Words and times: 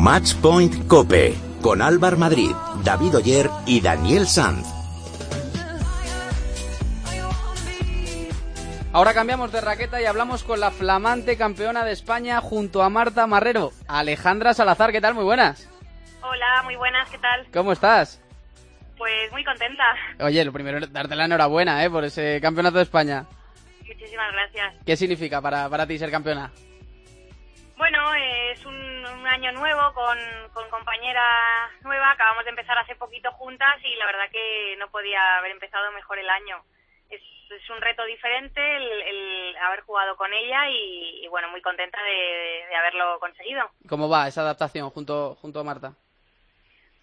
Matchpoint 0.00 0.86
Cope 0.86 1.34
con 1.60 1.82
Álvar 1.82 2.16
Madrid, 2.16 2.52
David 2.84 3.16
Oyer 3.16 3.50
y 3.66 3.80
Daniel 3.80 4.28
Sanz. 4.28 4.64
Ahora 8.92 9.12
cambiamos 9.12 9.50
de 9.50 9.60
raqueta 9.60 10.00
y 10.00 10.04
hablamos 10.04 10.44
con 10.44 10.60
la 10.60 10.70
flamante 10.70 11.36
campeona 11.36 11.84
de 11.84 11.90
España 11.90 12.40
junto 12.40 12.84
a 12.84 12.90
Marta 12.90 13.26
Marrero, 13.26 13.72
Alejandra 13.88 14.54
Salazar. 14.54 14.92
¿Qué 14.92 15.00
tal? 15.00 15.14
Muy 15.14 15.24
buenas. 15.24 15.68
Hola, 16.22 16.62
muy 16.62 16.76
buenas, 16.76 17.10
¿qué 17.10 17.18
tal? 17.18 17.48
¿Cómo 17.52 17.72
estás? 17.72 18.22
Pues 18.96 19.32
muy 19.32 19.44
contenta. 19.44 19.82
Oye, 20.20 20.44
lo 20.44 20.52
primero 20.52 20.78
es 20.78 20.92
darte 20.92 21.16
la 21.16 21.24
enhorabuena 21.24 21.84
¿eh? 21.84 21.90
por 21.90 22.04
ese 22.04 22.40
campeonato 22.40 22.76
de 22.76 22.84
España. 22.84 23.26
Muchísimas 23.84 24.32
gracias. 24.32 24.74
¿Qué 24.86 24.96
significa 24.96 25.40
para, 25.42 25.68
para 25.68 25.88
ti 25.88 25.98
ser 25.98 26.12
campeona? 26.12 26.52
Bueno, 27.78 28.12
es 28.12 28.66
un, 28.66 28.74
un 28.74 29.26
año 29.28 29.52
nuevo 29.52 29.94
con, 29.94 30.18
con 30.52 30.68
compañera 30.68 31.22
nueva. 31.82 32.10
Acabamos 32.10 32.42
de 32.42 32.50
empezar 32.50 32.76
hace 32.76 32.96
poquito 32.96 33.30
juntas 33.32 33.76
y 33.84 33.94
la 33.94 34.06
verdad 34.06 34.28
que 34.32 34.74
no 34.78 34.90
podía 34.90 35.38
haber 35.38 35.52
empezado 35.52 35.92
mejor 35.92 36.18
el 36.18 36.28
año. 36.28 36.60
Es, 37.08 37.22
es 37.48 37.70
un 37.70 37.80
reto 37.80 38.04
diferente 38.04 38.60
el, 38.76 39.02
el 39.02 39.56
haber 39.58 39.82
jugado 39.82 40.16
con 40.16 40.32
ella 40.34 40.68
y, 40.68 41.24
y 41.24 41.28
bueno, 41.28 41.50
muy 41.50 41.62
contenta 41.62 42.02
de, 42.02 42.66
de 42.68 42.74
haberlo 42.74 43.20
conseguido. 43.20 43.70
¿Cómo 43.88 44.08
va 44.08 44.26
esa 44.26 44.40
adaptación 44.40 44.90
junto, 44.90 45.36
junto 45.36 45.60
a 45.60 45.64
Marta? 45.64 45.92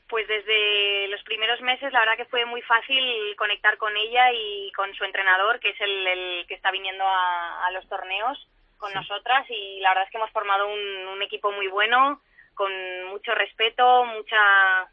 Pues 0.09 0.27
desde 0.27 1.07
los 1.07 1.23
primeros 1.23 1.61
meses 1.61 1.93
la 1.93 2.01
verdad 2.01 2.17
que 2.17 2.25
fue 2.25 2.43
muy 2.45 2.61
fácil 2.63 3.33
conectar 3.37 3.77
con 3.77 3.95
ella 3.95 4.33
y 4.33 4.73
con 4.73 4.93
su 4.93 5.05
entrenador, 5.05 5.61
que 5.61 5.69
es 5.69 5.79
el, 5.79 6.05
el 6.05 6.47
que 6.47 6.53
está 6.55 6.69
viniendo 6.69 7.05
a, 7.07 7.65
a 7.65 7.71
los 7.71 7.87
torneos 7.87 8.45
con 8.85 8.93
nosotras 8.93 9.49
y 9.49 9.79
la 9.79 9.89
verdad 9.89 10.03
es 10.05 10.11
que 10.11 10.17
hemos 10.17 10.29
formado 10.29 10.67
un, 10.67 11.07
un 11.07 11.21
equipo 11.23 11.51
muy 11.51 11.67
bueno, 11.67 12.21
con 12.53 12.71
mucho 13.09 13.33
respeto, 13.33 14.05
mucha, 14.05 14.37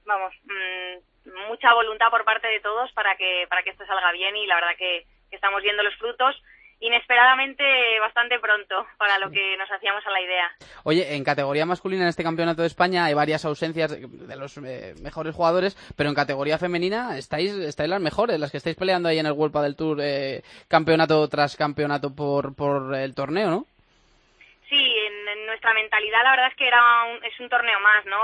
vamos, 0.07 0.33
mmm, 0.45 1.29
mucha 1.48 1.75
voluntad 1.75 2.09
por 2.11 2.25
parte 2.25 2.48
de 2.48 2.61
todos 2.61 2.91
para 2.93 3.17
que 3.17 3.47
para 3.51 3.63
que 3.63 3.70
esto 3.70 3.85
salga 3.85 4.11
bien 4.13 4.35
y 4.35 4.47
la 4.47 4.55
verdad 4.55 4.77
que, 4.79 5.05
que 5.29 5.37
estamos 5.37 5.63
viendo 5.63 5.83
los 5.83 5.95
frutos 5.97 6.35
inesperadamente 6.81 7.63
bastante 8.01 8.41
pronto 8.41 8.87
para 8.98 9.19
lo 9.19 9.31
que 9.31 9.57
nos 9.57 9.70
hacíamos 9.70 10.05
a 10.05 10.11
la 10.11 10.20
idea. 10.20 10.51
Oye, 10.83 11.15
en 11.15 11.23
categoría 11.23 11.65
masculina 11.65 12.03
en 12.03 12.09
este 12.09 12.25
campeonato 12.25 12.63
de 12.63 12.67
España 12.67 13.05
hay 13.05 13.15
varias 13.15 13.45
ausencias 13.45 13.93
de 13.93 14.37
los 14.37 14.57
eh, 14.57 14.95
mejores 15.01 15.33
jugadores, 15.33 15.77
pero 15.97 16.09
en 16.09 16.17
categoría 16.17 16.59
femenina 16.59 17.17
estáis, 17.17 17.53
estáis 17.53 17.89
las 17.89 18.01
mejores, 18.01 18.41
las 18.41 18.51
que 18.51 18.57
estáis 18.57 18.75
peleando 18.75 19.09
ahí 19.09 19.20
en 19.20 19.27
el 19.27 19.33
World 19.33 19.57
del 19.63 19.77
Tour, 19.77 19.98
eh, 20.01 20.43
campeonato 20.67 21.29
tras 21.29 21.57
campeonato 21.57 22.17
por, 22.17 22.57
por 22.57 22.97
el 22.97 23.15
torneo, 23.15 23.48
¿no? 23.48 23.67
Nuestra 25.63 25.81
mentalidad 25.81 26.25
la 26.25 26.31
verdad 26.33 26.49
es 26.49 26.57
que 26.57 26.67
era 26.67 27.05
un, 27.05 27.23
es 27.23 27.39
un 27.39 27.49
torneo 27.49 27.79
más, 27.79 28.05
¿no? 28.05 28.19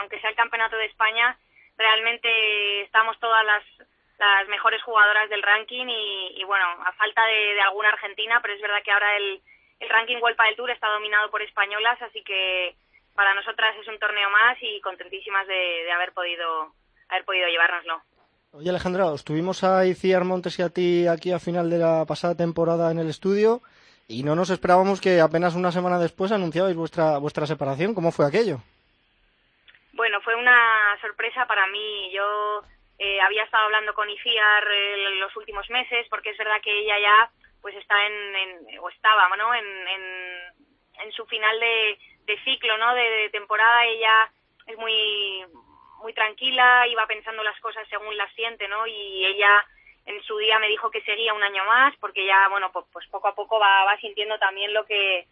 Aunque 0.00 0.18
sea 0.18 0.30
el 0.30 0.34
campeonato 0.34 0.74
de 0.76 0.86
España, 0.86 1.38
realmente 1.78 2.82
estamos 2.82 3.16
todas 3.20 3.46
las 3.46 3.62
las 4.18 4.48
mejores 4.48 4.82
jugadoras 4.82 5.30
del 5.30 5.40
ranking 5.40 5.86
y, 5.86 6.34
y 6.36 6.42
bueno, 6.44 6.64
a 6.84 6.90
falta 6.92 7.24
de, 7.26 7.54
de, 7.54 7.60
alguna 7.60 7.90
argentina, 7.90 8.40
pero 8.42 8.54
es 8.54 8.60
verdad 8.60 8.82
que 8.84 8.90
ahora 8.90 9.16
el, 9.16 9.40
el 9.78 9.88
ranking 9.88 10.16
World 10.20 10.36
del 10.36 10.56
Tour 10.56 10.70
está 10.72 10.88
dominado 10.88 11.30
por 11.30 11.42
españolas, 11.42 12.02
así 12.02 12.24
que 12.24 12.74
para 13.14 13.34
nosotras 13.34 13.76
es 13.80 13.86
un 13.86 13.98
torneo 14.00 14.28
más 14.28 14.58
y 14.60 14.80
contentísimas 14.80 15.46
de, 15.46 15.54
de 15.54 15.92
haber 15.92 16.12
podido 16.12 16.74
haber 17.08 17.24
podido 17.24 17.46
llevárnoslo. 17.46 18.02
Oye 18.50 18.68
Alejandra, 18.68 19.06
os 19.06 19.24
tuvimos 19.24 19.62
a 19.62 19.86
Iciar 19.86 20.24
Montes 20.24 20.58
y 20.58 20.62
a 20.62 20.70
ti 20.70 21.06
aquí 21.06 21.30
a 21.30 21.38
final 21.38 21.70
de 21.70 21.78
la 21.78 22.04
pasada 22.04 22.34
temporada 22.34 22.90
en 22.90 22.98
el 22.98 23.08
estudio 23.08 23.62
y 24.10 24.24
no 24.24 24.34
nos 24.34 24.50
esperábamos 24.50 25.00
que 25.00 25.20
apenas 25.20 25.54
una 25.54 25.70
semana 25.70 25.96
después 26.00 26.32
anunciabais 26.32 26.76
vuestra 26.76 27.18
vuestra 27.18 27.46
separación. 27.46 27.94
¿Cómo 27.94 28.10
fue 28.10 28.26
aquello? 28.26 28.58
Bueno, 29.92 30.20
fue 30.22 30.34
una 30.34 30.98
sorpresa 31.00 31.46
para 31.46 31.68
mí. 31.68 32.10
Yo 32.12 32.62
eh, 32.98 33.20
había 33.20 33.44
estado 33.44 33.66
hablando 33.66 33.94
con 33.94 34.10
Iciar 34.10 34.64
eh, 34.68 35.14
los 35.20 35.34
últimos 35.36 35.70
meses 35.70 36.08
porque 36.10 36.30
es 36.30 36.38
verdad 36.38 36.60
que 36.60 36.76
ella 36.76 36.98
ya 36.98 37.30
pues 37.62 37.76
está 37.76 37.94
en, 38.04 38.78
o 38.80 38.88
estaba 38.88 39.28
no 39.36 39.54
en, 39.54 39.64
en, 41.04 41.12
su 41.12 41.24
final 41.26 41.60
de, 41.60 41.98
ciclo 42.44 42.78
no 42.78 42.94
de, 42.94 43.02
de, 43.02 43.30
temporada 43.30 43.84
ella 43.84 44.30
es 44.66 44.78
muy 44.78 45.44
muy 46.02 46.14
tranquila 46.14 46.86
iba 46.88 47.06
pensando 47.06 47.42
las 47.42 47.58
cosas 47.60 47.86
según 47.88 48.16
las 48.16 48.32
siente 48.32 48.66
no 48.68 48.86
y 48.86 49.26
ella 49.26 49.64
en 50.06 50.22
su 50.22 50.36
día 50.38 50.58
me 50.58 50.68
dijo 50.68 50.90
que 50.90 51.02
seguía 51.02 51.34
un 51.34 51.42
año 51.42 51.64
más 51.64 51.94
porque 52.00 52.24
ya 52.24 52.48
bueno 52.48 52.70
pues, 52.72 53.06
poco 53.08 53.28
a 53.28 53.34
poco 53.34 53.58
va, 53.58 53.84
va 53.84 53.96
sintiendo 53.98 54.38
también 54.38 54.72
lo 54.72 54.84
que 54.86 55.26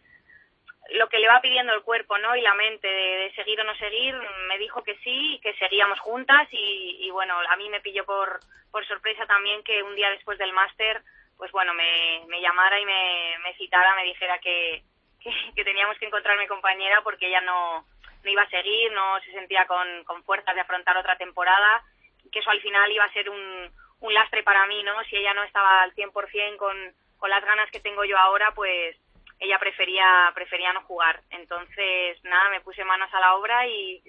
lo 0.91 1.07
que 1.07 1.19
le 1.19 1.27
va 1.27 1.41
pidiendo 1.41 1.73
el 1.73 1.83
cuerpo, 1.83 2.17
¿no? 2.17 2.35
Y 2.35 2.41
la 2.41 2.53
mente 2.55 2.87
de, 2.87 3.31
seguir 3.35 3.59
o 3.61 3.63
no 3.63 3.75
seguir, 3.75 4.15
me 4.47 4.57
dijo 4.57 4.83
que 4.83 4.95
sí, 5.03 5.39
que 5.43 5.53
seguíamos 5.55 5.99
juntas 5.99 6.47
y, 6.51 6.97
y 7.01 7.11
bueno, 7.11 7.35
a 7.47 7.55
mí 7.57 7.69
me 7.69 7.81
pilló 7.81 8.05
por, 8.05 8.39
por 8.71 8.85
sorpresa 8.87 9.25
también 9.25 9.63
que 9.63 9.83
un 9.83 9.95
día 9.95 10.09
después 10.09 10.37
del 10.39 10.53
máster, 10.53 11.01
pues 11.37 11.51
bueno, 11.51 11.73
me, 11.73 12.23
me 12.27 12.41
llamara 12.41 12.79
y 12.79 12.85
me, 12.85 13.35
me 13.43 13.53
citara, 13.55 13.95
me 13.95 14.03
dijera 14.03 14.39
que, 14.39 14.83
que, 15.21 15.31
que 15.55 15.63
teníamos 15.63 15.97
que 15.97 16.05
encontrar 16.05 16.37
mi 16.37 16.47
compañera 16.47 17.01
porque 17.01 17.27
ella 17.27 17.41
no, 17.41 17.85
no 18.23 18.29
iba 18.29 18.41
a 18.41 18.49
seguir, 18.49 18.91
no 18.91 19.19
se 19.21 19.31
sentía 19.31 19.65
con, 19.67 20.03
con 20.05 20.23
fuerzas 20.23 20.55
de 20.55 20.61
afrontar 20.61 20.97
otra 20.97 21.17
temporada, 21.17 21.83
que 22.31 22.39
eso 22.39 22.49
al 22.49 22.61
final 22.61 22.91
iba 22.91 23.05
a 23.05 23.13
ser 23.13 23.29
un, 23.29 23.71
un 24.01 24.13
lastre 24.13 24.43
para 24.43 24.65
mí, 24.67 24.81
¿no? 24.83 24.93
Si 25.09 25.15
ella 25.15 25.33
no 25.33 25.43
estaba 25.43 25.83
al 25.83 25.93
100% 25.93 26.57
con, 26.57 26.75
con 27.17 27.29
las 27.29 27.43
ganas 27.43 27.69
que 27.71 27.79
tengo 27.79 28.03
yo 28.05 28.17
ahora, 28.17 28.51
pues 28.55 28.95
ella 29.39 29.59
prefería 29.59 30.31
prefería 30.33 30.73
no 30.73 30.81
jugar. 30.83 31.21
Entonces, 31.29 32.23
nada, 32.23 32.49
me 32.49 32.61
puse 32.61 32.83
manos 32.83 33.09
a 33.13 33.19
la 33.19 33.35
obra 33.35 33.67
y, 33.67 34.01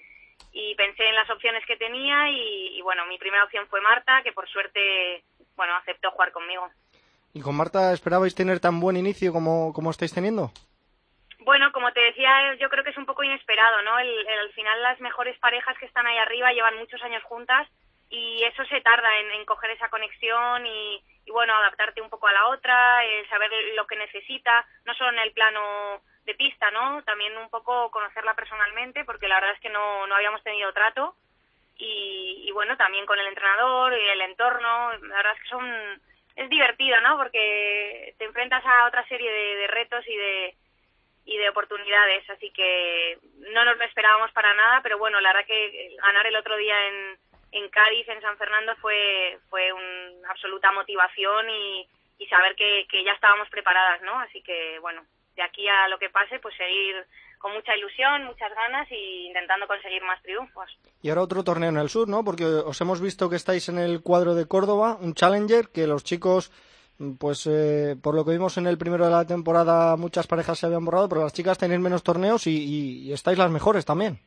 y 0.52 0.74
pensé 0.74 1.08
en 1.08 1.14
las 1.14 1.30
opciones 1.30 1.64
que 1.66 1.76
tenía 1.76 2.30
y, 2.30 2.78
y, 2.78 2.82
bueno, 2.82 3.06
mi 3.06 3.18
primera 3.18 3.44
opción 3.44 3.66
fue 3.68 3.80
Marta, 3.80 4.22
que 4.22 4.32
por 4.32 4.48
suerte, 4.48 5.22
bueno, 5.56 5.74
aceptó 5.76 6.10
jugar 6.10 6.32
conmigo. 6.32 6.68
¿Y 7.32 7.40
con 7.40 7.56
Marta 7.56 7.92
esperabais 7.92 8.34
tener 8.34 8.58
tan 8.58 8.80
buen 8.80 8.96
inicio 8.96 9.32
como, 9.32 9.72
como 9.72 9.90
estáis 9.90 10.12
teniendo? 10.12 10.50
Bueno, 11.40 11.72
como 11.72 11.90
te 11.92 12.00
decía, 12.00 12.54
yo 12.56 12.68
creo 12.68 12.84
que 12.84 12.90
es 12.90 12.98
un 12.98 13.06
poco 13.06 13.22
inesperado, 13.22 13.82
¿no? 13.82 13.98
El, 13.98 14.08
el, 14.08 14.38
al 14.40 14.52
final 14.52 14.82
las 14.82 15.00
mejores 15.00 15.38
parejas 15.38 15.76
que 15.78 15.86
están 15.86 16.06
ahí 16.06 16.18
arriba 16.18 16.52
llevan 16.52 16.76
muchos 16.78 17.02
años 17.02 17.22
juntas 17.22 17.66
y 18.10 18.42
eso 18.42 18.64
se 18.64 18.80
tarda 18.80 19.08
en, 19.18 19.44
coger 19.44 19.70
esa 19.70 19.88
conexión 19.88 20.66
y, 20.66 21.02
y 21.24 21.30
bueno, 21.30 21.54
adaptarte 21.54 22.02
un 22.02 22.10
poco 22.10 22.26
a 22.26 22.32
la 22.32 22.48
otra, 22.48 23.04
eh, 23.06 23.26
saber 23.28 23.50
lo 23.76 23.86
que 23.86 23.96
necesita, 23.96 24.66
no 24.84 24.94
solo 24.94 25.10
en 25.10 25.20
el 25.20 25.32
plano 25.32 26.02
de 26.24 26.34
pista, 26.34 26.70
¿no? 26.72 27.02
También 27.04 27.36
un 27.38 27.48
poco 27.48 27.90
conocerla 27.90 28.34
personalmente, 28.34 29.04
porque 29.04 29.28
la 29.28 29.36
verdad 29.36 29.54
es 29.54 29.60
que 29.60 29.70
no, 29.70 30.06
no 30.08 30.14
habíamos 30.16 30.42
tenido 30.42 30.72
trato. 30.72 31.14
Y, 31.76 32.44
y 32.46 32.50
bueno, 32.52 32.76
también 32.76 33.06
con 33.06 33.18
el 33.18 33.26
entrenador 33.28 33.96
y 33.96 34.08
el 34.08 34.20
entorno, 34.22 34.92
la 34.92 35.16
verdad 35.16 35.32
es 35.36 35.42
que 35.42 35.48
son 35.48 36.02
es 36.36 36.48
divertido, 36.48 37.00
¿no? 37.00 37.16
Porque 37.16 38.14
te 38.18 38.24
enfrentas 38.24 38.64
a 38.66 38.86
otra 38.86 39.06
serie 39.08 39.30
de, 39.30 39.56
de 39.56 39.66
retos 39.68 40.06
y 40.06 40.16
de 40.16 40.54
y 41.26 41.36
de 41.36 41.48
oportunidades, 41.50 42.28
así 42.30 42.50
que 42.50 43.18
no 43.52 43.64
nos 43.64 43.76
lo 43.76 43.84
esperábamos 43.84 44.32
para 44.32 44.52
nada, 44.54 44.80
pero 44.82 44.98
bueno, 44.98 45.20
la 45.20 45.32
verdad 45.32 45.46
que 45.46 45.94
ganar 46.02 46.26
el 46.26 46.34
otro 46.34 46.56
día 46.56 46.74
en 46.88 47.18
en 47.52 47.68
Cádiz, 47.70 48.08
en 48.08 48.20
San 48.20 48.36
Fernando, 48.36 48.74
fue, 48.76 49.38
fue 49.48 49.72
una 49.72 50.30
absoluta 50.30 50.72
motivación 50.72 51.50
y, 51.50 51.88
saber 52.28 52.54
que, 52.54 52.86
que 52.88 53.02
ya 53.02 53.12
estábamos 53.12 53.48
preparadas, 53.48 54.02
¿no? 54.02 54.20
Así 54.20 54.40
que, 54.42 54.78
bueno, 54.78 55.02
de 55.34 55.42
aquí 55.42 55.66
a 55.66 55.88
lo 55.88 55.98
que 55.98 56.10
pase, 56.10 56.38
pues 56.38 56.54
seguir 56.54 56.94
con 57.38 57.54
mucha 57.54 57.74
ilusión, 57.74 58.24
muchas 58.24 58.54
ganas 58.54 58.86
y 58.90 59.26
intentando 59.26 59.66
conseguir 59.66 60.02
más 60.02 60.22
triunfos. 60.22 60.68
Y 61.00 61.08
ahora 61.08 61.22
otro 61.22 61.42
torneo 61.42 61.70
en 61.70 61.78
el 61.78 61.88
sur, 61.88 62.06
¿no? 62.06 62.22
Porque 62.22 62.44
os 62.44 62.78
hemos 62.82 63.00
visto 63.00 63.30
que 63.30 63.36
estáis 63.36 63.68
en 63.70 63.78
el 63.78 64.02
cuadro 64.02 64.34
de 64.34 64.46
Córdoba, 64.46 64.98
un 65.00 65.14
Challenger, 65.14 65.70
que 65.70 65.86
los 65.86 66.04
chicos, 66.04 66.52
pues 67.18 67.46
eh, 67.46 67.96
por 68.00 68.14
lo 68.14 68.26
que 68.26 68.32
vimos 68.32 68.58
en 68.58 68.66
el 68.66 68.76
primero 68.76 69.06
de 69.06 69.12
la 69.12 69.26
temporada, 69.26 69.96
muchas 69.96 70.26
parejas 70.26 70.58
se 70.58 70.66
habían 70.66 70.84
borrado, 70.84 71.08
pero 71.08 71.22
las 71.22 71.32
chicas 71.32 71.56
tenéis 71.56 71.80
menos 71.80 72.02
torneos 72.02 72.46
y, 72.46 73.06
y 73.06 73.12
estáis 73.12 73.38
las 73.38 73.50
mejores 73.50 73.86
también. 73.86 74.20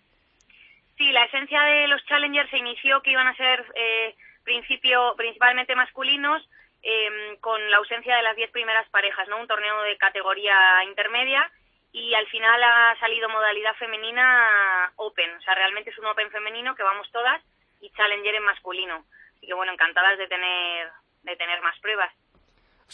Sí, 0.97 1.11
la 1.11 1.25
esencia 1.25 1.61
de 1.63 1.87
los 1.87 2.05
Challengers 2.05 2.49
se 2.49 2.57
inició 2.57 3.01
que 3.01 3.11
iban 3.11 3.27
a 3.27 3.35
ser 3.35 3.65
eh, 3.75 4.15
principio, 4.43 5.15
principalmente 5.17 5.75
masculinos, 5.75 6.47
eh, 6.83 7.37
con 7.39 7.59
la 7.71 7.77
ausencia 7.77 8.15
de 8.15 8.23
las 8.23 8.35
diez 8.35 8.51
primeras 8.51 8.87
parejas, 8.89 9.27
¿no? 9.29 9.39
Un 9.39 9.47
torneo 9.47 9.81
de 9.83 9.97
categoría 9.97 10.83
intermedia 10.87 11.49
y 11.93 12.13
al 12.13 12.27
final 12.27 12.61
ha 12.63 12.99
salido 12.99 13.29
modalidad 13.29 13.75
femenina 13.75 14.91
Open, 14.97 15.31
o 15.37 15.41
sea, 15.41 15.55
realmente 15.55 15.91
es 15.91 15.97
un 15.97 16.07
Open 16.07 16.29
femenino 16.31 16.75
que 16.75 16.83
vamos 16.83 17.09
todas 17.11 17.41
y 17.79 17.89
Challenger 17.91 18.35
en 18.35 18.43
masculino. 18.43 19.05
Así 19.37 19.47
que 19.47 19.53
bueno, 19.53 19.71
encantadas 19.71 20.17
de 20.17 20.27
tener 20.27 20.89
de 21.23 21.35
tener 21.37 21.61
más 21.61 21.79
pruebas. 21.79 22.11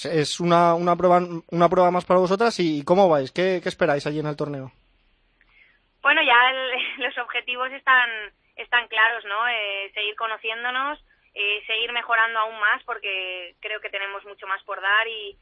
Es 0.03 0.39
una, 0.39 0.75
una 0.75 0.95
prueba 0.95 1.19
una 1.49 1.69
prueba 1.69 1.91
más 1.91 2.05
para 2.05 2.19
vosotras 2.19 2.59
y 2.59 2.83
¿cómo 2.83 3.09
vais? 3.09 3.31
¿Qué, 3.31 3.59
qué 3.63 3.69
esperáis 3.69 4.05
allí 4.05 4.19
en 4.19 4.27
el 4.27 4.35
torneo? 4.37 4.71
Bueno, 6.01 6.21
ya 6.21 6.49
el, 6.49 6.97
los 6.97 7.17
objetivos 7.17 7.71
están 7.71 8.09
están 8.55 8.87
claros, 8.87 9.23
¿no? 9.25 9.47
Eh, 9.47 9.89
seguir 9.93 10.15
conociéndonos, 10.15 10.99
eh, 11.33 11.63
seguir 11.65 11.91
mejorando 11.93 12.39
aún 12.39 12.59
más 12.59 12.83
porque 12.83 13.55
creo 13.61 13.79
que 13.79 13.89
tenemos 13.89 14.23
mucho 14.25 14.45
más 14.47 14.61
por 14.63 14.81
dar 14.81 15.07
y, 15.07 15.37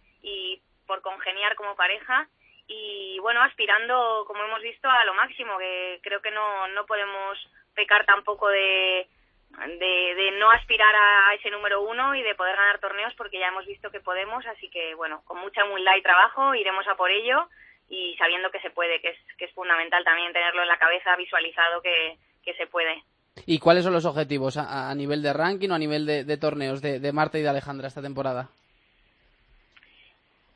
por 0.86 1.02
congeniar 1.02 1.56
como 1.56 1.76
pareja. 1.76 2.28
Y 2.68 3.18
bueno, 3.20 3.42
aspirando, 3.42 4.24
como 4.26 4.44
hemos 4.44 4.62
visto, 4.62 4.90
a 4.90 5.04
lo 5.04 5.14
máximo, 5.14 5.58
que 5.58 6.00
creo 6.02 6.22
que 6.22 6.32
no, 6.32 6.68
no 6.70 6.86
podemos 6.86 7.38
pecar 7.76 8.06
tampoco 8.06 8.48
de, 8.48 9.08
de, 9.50 10.16
de, 10.16 10.32
no 10.40 10.50
aspirar 10.52 10.96
a 10.96 11.34
ese 11.34 11.50
número 11.50 11.82
uno 11.82 12.16
y 12.16 12.22
de 12.22 12.36
poder 12.36 12.56
ganar 12.56 12.80
torneos 12.80 13.14
porque 13.16 13.40
ya 13.40 13.48
hemos 13.48 13.66
visto 13.66 13.92
que 13.92 14.00
podemos, 14.00 14.46
así 14.46 14.70
que 14.70 14.96
bueno, 14.96 15.24
con 15.26 15.40
mucha 15.40 15.66
humildad 15.66 15.96
y 15.98 16.02
trabajo 16.02 16.56
iremos 16.56 16.88
a 16.88 16.96
por 16.96 17.12
ello 17.12 17.50
y 17.90 18.16
sabiendo 18.18 18.52
que 18.52 18.60
se 18.60 18.70
puede, 18.70 19.00
que 19.02 19.10
es, 19.10 19.18
que 19.38 19.46
es 19.46 19.54
fundamental 19.54 20.04
también 20.04 20.34
tenerlo 20.34 20.62
en 20.62 20.68
la 20.68 20.78
cabeza 20.78 21.16
visualizado 21.16 21.82
que, 21.82 22.18
que 22.44 22.54
se 22.56 22.68
puede. 22.68 23.04
¿Y 23.46 23.60
cuáles 23.60 23.84
son 23.84 23.94
los 23.94 24.06
objetivos 24.06 24.58
a, 24.58 24.90
a 24.90 24.96
nivel 24.96 25.22
de 25.22 25.34
ranking 25.34 25.70
o 25.70 25.76
a 25.76 25.80
nivel 25.80 26.06
de, 26.06 26.24
de 26.24 26.38
torneos 26.38 26.82
de, 26.82 27.00
de, 27.00 27.12
Marta 27.14 27.38
y 27.38 27.44
de 27.44 27.50
Alejandra 27.50 27.88
esta 27.88 28.02
temporada? 28.02 28.50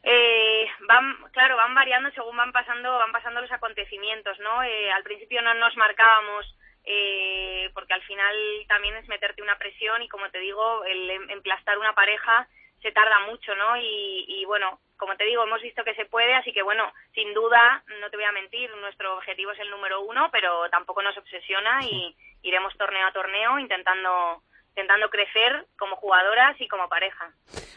Eh, 0.04 0.66
van, 0.88 1.16
claro, 1.32 1.58
van 1.58 1.76
variando 1.76 2.10
según 2.12 2.36
van 2.36 2.52
pasando, 2.52 2.92
van 2.92 3.12
pasando 3.12 3.40
los 3.40 3.52
acontecimientos, 3.52 4.40
¿no? 4.40 4.64
Eh, 4.64 4.92
al 4.92 5.04
principio 5.04 5.42
no 5.44 5.54
nos 5.54 5.78
marcábamos 5.78 6.56
eh, 6.86 7.70
porque 7.76 7.94
al 7.94 8.02
final 8.02 8.36
también 8.68 8.96
es 8.96 9.08
meterte 9.08 9.44
una 9.44 9.58
presión 9.58 10.02
y 10.02 10.08
como 10.08 10.30
te 10.30 10.40
digo, 10.40 10.84
el 10.86 11.10
em, 11.12 11.30
emplastar 11.30 11.78
una 11.78 11.94
pareja 11.94 12.48
se 12.82 12.92
tarda 12.92 13.20
mucho, 13.28 13.54
¿no? 13.56 13.78
Y, 13.78 14.26
y, 14.28 14.46
bueno, 14.46 14.80
como 14.98 15.16
te 15.16 15.26
digo, 15.26 15.44
hemos 15.44 15.62
visto 15.62 15.84
que 15.84 15.96
se 15.96 16.06
puede, 16.06 16.34
así 16.36 16.52
que 16.54 16.64
bueno, 16.64 16.92
sin 17.14 17.34
duda, 17.34 17.84
no 18.00 18.10
te 18.10 18.18
voy 18.18 18.26
a 18.26 18.32
mentir, 18.32 18.70
nuestro 18.78 19.16
objetivo 19.18 19.52
es 19.52 19.60
el 19.60 19.70
número 19.70 20.02
uno, 20.02 20.30
pero 20.32 20.70
tampoco 20.70 21.02
nos 21.02 21.18
obsesiona 21.18 21.84
y 21.86 22.16
iremos 22.44 22.76
torneo 22.78 23.08
a 23.08 23.12
torneo 23.12 23.60
intentando 23.60 24.42
intentando 24.70 25.10
crecer 25.10 25.66
como 25.78 25.98
jugadoras 25.98 26.56
y 26.62 26.68
como 26.70 26.88
pareja. 26.88 27.30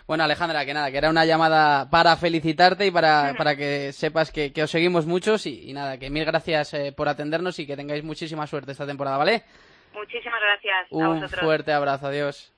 Bueno, 0.06 0.22
Alejandra, 0.22 0.64
que 0.64 0.74
nada, 0.74 0.92
que 0.92 0.98
era 0.98 1.10
una 1.10 1.24
llamada 1.24 1.90
para 1.90 2.16
felicitarte 2.16 2.86
y 2.86 2.90
para, 2.92 3.34
para 3.36 3.56
que 3.56 3.92
sepas 3.92 4.30
que, 4.30 4.52
que 4.52 4.62
os 4.62 4.70
seguimos 4.70 5.04
muchos 5.04 5.44
y, 5.46 5.70
y, 5.70 5.72
nada, 5.72 5.98
que 5.98 6.08
mil 6.08 6.24
gracias 6.24 6.72
eh, 6.74 6.92
por 6.96 7.08
atendernos 7.08 7.58
y 7.58 7.66
que 7.66 7.74
tengáis 7.76 8.04
muchísima 8.04 8.46
suerte 8.46 8.72
esta 8.72 8.86
temporada, 8.86 9.16
¿vale? 9.16 9.42
Muchísimas 9.92 10.40
gracias 10.40 10.86
Un 10.90 11.02
a 11.02 11.08
vosotros. 11.08 11.40
fuerte 11.40 11.72
abrazo, 11.72 12.06
adiós. 12.06 12.52